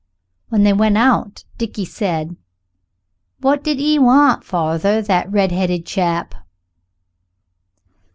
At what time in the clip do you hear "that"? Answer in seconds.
5.05-5.31